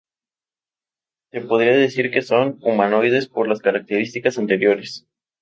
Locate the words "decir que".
1.77-2.23